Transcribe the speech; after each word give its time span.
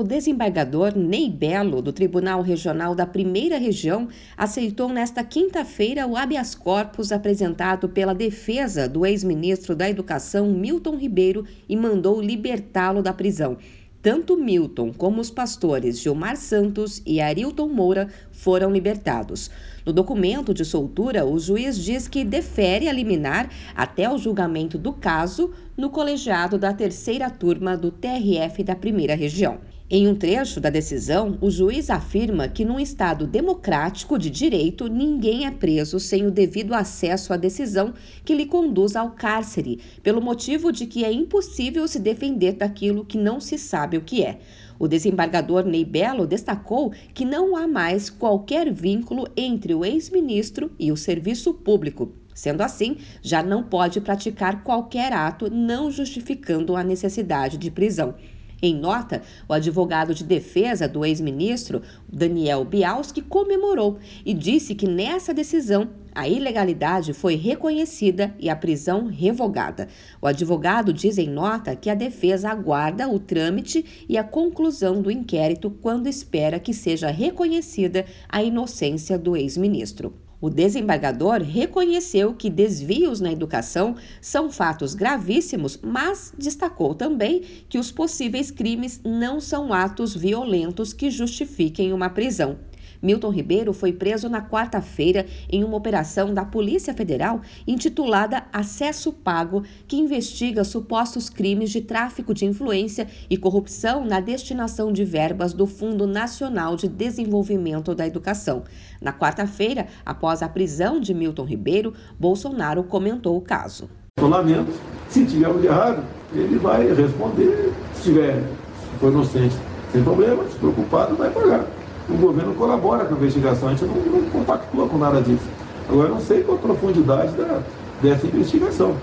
O 0.00 0.02
desembargador 0.02 0.96
Ney 0.96 1.28
Belo, 1.28 1.82
do 1.82 1.92
Tribunal 1.92 2.40
Regional 2.40 2.94
da 2.94 3.04
Primeira 3.04 3.58
Região, 3.58 4.08
aceitou 4.34 4.88
nesta 4.88 5.22
quinta-feira 5.22 6.06
o 6.06 6.16
habeas 6.16 6.54
corpus 6.54 7.12
apresentado 7.12 7.86
pela 7.86 8.14
defesa 8.14 8.88
do 8.88 9.04
ex-ministro 9.04 9.76
da 9.76 9.90
Educação 9.90 10.50
Milton 10.52 10.96
Ribeiro 10.96 11.44
e 11.68 11.76
mandou 11.76 12.18
libertá-lo 12.18 13.02
da 13.02 13.12
prisão. 13.12 13.58
Tanto 14.00 14.38
Milton 14.38 14.90
como 14.90 15.20
os 15.20 15.30
pastores 15.30 15.98
Gilmar 15.98 16.38
Santos 16.38 17.02
e 17.04 17.20
Arilton 17.20 17.68
Moura 17.68 18.08
foram 18.30 18.70
libertados. 18.70 19.50
No 19.84 19.92
documento 19.92 20.54
de 20.54 20.64
soltura, 20.64 21.26
o 21.26 21.38
juiz 21.38 21.76
diz 21.76 22.08
que 22.08 22.24
defere 22.24 22.88
a 22.88 22.92
liminar 22.92 23.50
até 23.74 24.10
o 24.10 24.16
julgamento 24.16 24.78
do 24.78 24.94
caso 24.94 25.50
no 25.76 25.90
colegiado 25.90 26.56
da 26.56 26.72
terceira 26.72 27.28
turma 27.28 27.76
do 27.76 27.90
TRF 27.90 28.64
da 28.64 28.74
primeira 28.74 29.14
região. 29.14 29.58
Em 29.92 30.06
um 30.06 30.14
trecho 30.14 30.60
da 30.60 30.70
decisão, 30.70 31.36
o 31.40 31.50
juiz 31.50 31.90
afirma 31.90 32.46
que, 32.46 32.64
num 32.64 32.78
Estado 32.78 33.26
democrático 33.26 34.16
de 34.16 34.30
direito, 34.30 34.86
ninguém 34.86 35.46
é 35.46 35.50
preso 35.50 35.98
sem 35.98 36.24
o 36.24 36.30
devido 36.30 36.74
acesso 36.74 37.32
à 37.32 37.36
decisão 37.36 37.92
que 38.24 38.32
lhe 38.32 38.46
conduz 38.46 38.94
ao 38.94 39.10
cárcere, 39.10 39.80
pelo 40.00 40.22
motivo 40.22 40.70
de 40.70 40.86
que 40.86 41.04
é 41.04 41.10
impossível 41.10 41.88
se 41.88 41.98
defender 41.98 42.52
daquilo 42.52 43.04
que 43.04 43.18
não 43.18 43.40
se 43.40 43.58
sabe 43.58 43.96
o 43.96 44.02
que 44.02 44.22
é. 44.22 44.38
O 44.78 44.86
desembargador 44.86 45.64
Ney 45.64 45.84
Belo 45.84 46.24
destacou 46.24 46.92
que 47.12 47.24
não 47.24 47.56
há 47.56 47.66
mais 47.66 48.08
qualquer 48.08 48.72
vínculo 48.72 49.26
entre 49.36 49.74
o 49.74 49.84
ex-ministro 49.84 50.70
e 50.78 50.92
o 50.92 50.96
serviço 50.96 51.52
público. 51.52 52.12
Sendo 52.32 52.60
assim, 52.60 52.96
já 53.20 53.42
não 53.42 53.64
pode 53.64 54.00
praticar 54.00 54.62
qualquer 54.62 55.12
ato 55.12 55.50
não 55.50 55.90
justificando 55.90 56.76
a 56.76 56.84
necessidade 56.84 57.58
de 57.58 57.72
prisão. 57.72 58.14
Em 58.62 58.74
nota, 58.74 59.22
o 59.48 59.52
advogado 59.52 60.14
de 60.14 60.22
defesa 60.22 60.86
do 60.86 61.04
ex-ministro, 61.04 61.80
Daniel 62.06 62.64
Bialski, 62.64 63.22
comemorou 63.22 63.98
e 64.24 64.34
disse 64.34 64.74
que 64.74 64.86
nessa 64.86 65.32
decisão 65.32 65.88
a 66.14 66.28
ilegalidade 66.28 67.12
foi 67.12 67.36
reconhecida 67.36 68.34
e 68.38 68.50
a 68.50 68.56
prisão 68.56 69.06
revogada. 69.06 69.88
O 70.20 70.26
advogado 70.26 70.92
diz 70.92 71.16
em 71.18 71.28
nota 71.28 71.74
que 71.74 71.88
a 71.88 71.94
defesa 71.94 72.50
aguarda 72.50 73.08
o 73.08 73.18
trâmite 73.18 74.04
e 74.08 74.18
a 74.18 74.24
conclusão 74.24 75.00
do 75.00 75.10
inquérito 75.10 75.70
quando 75.70 76.08
espera 76.08 76.58
que 76.58 76.74
seja 76.74 77.10
reconhecida 77.10 78.04
a 78.28 78.42
inocência 78.42 79.18
do 79.18 79.36
ex-ministro. 79.36 80.12
O 80.40 80.48
desembargador 80.48 81.42
reconheceu 81.42 82.32
que 82.32 82.48
desvios 82.48 83.20
na 83.20 83.30
educação 83.30 83.96
são 84.22 84.50
fatos 84.50 84.94
gravíssimos, 84.94 85.78
mas 85.82 86.32
destacou 86.38 86.94
também 86.94 87.42
que 87.68 87.78
os 87.78 87.92
possíveis 87.92 88.50
crimes 88.50 89.00
não 89.04 89.38
são 89.38 89.70
atos 89.72 90.16
violentos 90.16 90.94
que 90.94 91.10
justifiquem 91.10 91.92
uma 91.92 92.08
prisão. 92.08 92.56
Milton 93.02 93.30
Ribeiro 93.30 93.72
foi 93.72 93.92
preso 93.92 94.28
na 94.28 94.42
quarta-feira 94.42 95.26
em 95.50 95.64
uma 95.64 95.76
operação 95.76 96.32
da 96.32 96.44
Polícia 96.44 96.92
Federal 96.94 97.40
intitulada 97.66 98.44
Acesso 98.52 99.12
Pago, 99.12 99.62
que 99.86 99.96
investiga 99.96 100.64
supostos 100.64 101.28
crimes 101.28 101.70
de 101.70 101.80
tráfico 101.80 102.34
de 102.34 102.44
influência 102.44 103.06
e 103.28 103.36
corrupção 103.36 104.04
na 104.04 104.20
destinação 104.20 104.92
de 104.92 105.04
verbas 105.04 105.52
do 105.52 105.66
Fundo 105.66 106.06
Nacional 106.06 106.76
de 106.76 106.88
Desenvolvimento 106.88 107.94
da 107.94 108.06
Educação. 108.06 108.64
Na 109.00 109.12
quarta-feira, 109.12 109.86
após 110.04 110.42
a 110.42 110.48
prisão 110.48 111.00
de 111.00 111.14
Milton 111.14 111.44
Ribeiro, 111.44 111.94
Bolsonaro 112.18 112.84
comentou 112.84 113.36
o 113.36 113.40
caso. 113.40 113.88
Lamento. 114.20 114.72
Se 115.08 115.24
tiver 115.24 115.46
algo 115.46 115.60
de 115.60 115.66
errado, 115.66 116.04
ele 116.34 116.58
vai 116.58 116.92
responder. 116.92 117.72
Se 117.94 118.02
tiver, 118.02 118.34
se 118.34 118.98
for 118.98 119.10
inocente, 119.10 119.56
sem 119.92 120.02
problema, 120.02 120.44
se 120.48 120.56
preocupado, 120.56 121.16
vai 121.16 121.30
pagar 121.30 121.64
o 122.08 122.14
governo 122.14 122.54
colabora 122.54 123.04
com 123.04 123.14
a 123.14 123.16
investigação, 123.16 123.68
a 123.68 123.72
gente 123.72 123.84
não, 123.84 123.94
não 123.94 124.30
compactua 124.30 124.88
com 124.88 124.98
nada 124.98 125.20
disso. 125.20 125.44
Agora, 125.88 126.08
eu 126.08 126.14
não 126.14 126.20
sei 126.20 126.42
qual 126.42 126.56
a 126.56 126.60
profundidade 126.60 127.32
da, 127.32 127.60
dessa 128.00 128.26
investigação. 128.26 128.94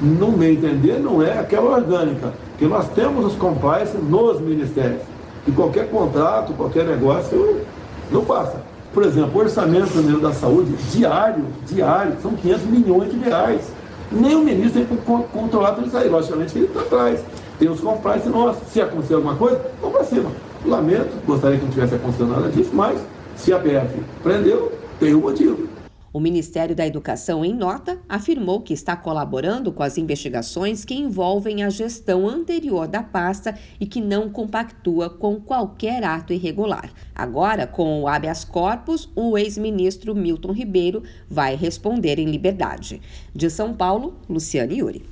No 0.00 0.30
meu 0.30 0.52
entender, 0.52 1.00
não 1.00 1.22
é 1.22 1.38
aquela 1.38 1.76
orgânica, 1.76 2.32
que 2.56 2.66
nós 2.66 2.88
temos 2.90 3.24
os 3.24 3.34
compliance 3.34 3.96
nos 3.96 4.40
ministérios. 4.40 5.02
E 5.46 5.50
qualquer 5.50 5.90
contrato, 5.90 6.52
qualquer 6.52 6.84
negócio, 6.84 7.60
não 8.10 8.24
passa. 8.24 8.62
Por 8.92 9.02
exemplo, 9.02 9.32
o 9.34 9.38
orçamento 9.38 9.96
Ministério 9.96 10.20
da 10.20 10.32
Saúde, 10.32 10.72
diário, 10.90 11.44
diário, 11.66 12.16
são 12.22 12.32
500 12.32 12.66
milhões 12.66 13.10
de 13.10 13.18
reais. 13.18 13.72
Nem 14.10 14.34
o 14.34 14.42
ministro 14.42 14.80
tem 14.80 14.86
tudo 15.74 15.86
isso 15.86 15.96
aí. 15.96 16.08
Logicamente 16.08 16.56
ele 16.56 16.66
está 16.66 16.80
atrás. 16.80 17.20
Tem 17.58 17.68
os 17.68 17.80
compliance 17.80 18.28
nossos. 18.28 18.62
Se 18.68 18.80
acontecer 18.80 19.14
alguma 19.14 19.34
coisa, 19.34 19.60
vamos 19.80 19.96
para 19.96 20.06
cima. 20.06 20.30
Lamento, 20.64 21.24
gostaria 21.26 21.58
que 21.58 21.64
não 21.64 21.72
tivesse 21.72 21.94
acontecido 21.94 22.26
nada 22.26 22.48
disso, 22.50 22.70
mas 22.72 23.00
se 23.36 23.52
a 23.52 23.58
PF 23.58 24.02
prendeu, 24.22 24.72
tem 24.98 25.14
um 25.14 25.20
motivo. 25.20 25.68
O 26.10 26.20
Ministério 26.20 26.74
da 26.74 26.86
Educação, 26.86 27.44
em 27.44 27.54
nota, 27.54 27.98
afirmou 28.08 28.62
que 28.62 28.72
está 28.72 28.96
colaborando 28.96 29.70
com 29.70 29.82
as 29.82 29.98
investigações 29.98 30.84
que 30.84 30.94
envolvem 30.94 31.62
a 31.62 31.68
gestão 31.68 32.26
anterior 32.26 32.88
da 32.88 33.02
pasta 33.02 33.54
e 33.78 33.86
que 33.86 34.00
não 34.00 34.30
compactua 34.30 35.10
com 35.10 35.38
qualquer 35.38 36.02
ato 36.02 36.32
irregular. 36.32 36.90
Agora, 37.14 37.66
com 37.66 38.02
o 38.02 38.08
habeas 38.08 38.42
corpus, 38.42 39.08
o 39.14 39.36
ex-ministro 39.36 40.14
Milton 40.14 40.52
Ribeiro 40.52 41.02
vai 41.28 41.54
responder 41.54 42.18
em 42.18 42.30
liberdade. 42.30 43.02
De 43.34 43.50
São 43.50 43.74
Paulo, 43.74 44.16
Luciane 44.28 44.78
Yuri. 44.78 45.04